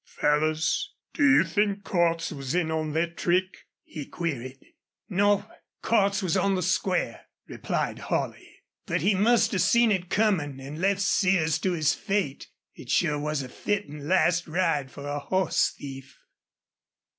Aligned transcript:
"Fellers, 0.03 0.95
do 1.13 1.23
you 1.23 1.43
think 1.43 1.83
Cordts 1.83 2.31
was 2.31 2.55
in 2.55 2.71
on 2.71 2.93
thet 2.93 3.15
trick?" 3.15 3.67
he 3.83 4.07
queried. 4.07 4.73
"Nope. 5.09 5.47
Cordts 5.83 6.23
was 6.23 6.35
on 6.35 6.55
the 6.55 6.63
square," 6.63 7.27
replied 7.47 7.99
Holley. 7.99 8.63
"But 8.87 9.01
he 9.01 9.13
must 9.13 9.51
have 9.51 9.61
seen 9.61 9.91
it 9.91 10.09
comin' 10.09 10.59
an' 10.59 10.81
left 10.81 11.01
Sears 11.01 11.59
to 11.59 11.73
his 11.73 11.93
fate. 11.93 12.47
It 12.73 12.89
sure 12.89 13.19
was 13.19 13.43
a 13.43 13.47
fittin' 13.49 14.07
last 14.07 14.47
ride 14.47 14.89
for 14.89 15.05
a 15.07 15.19
hoss 15.19 15.69
thief." 15.77 16.17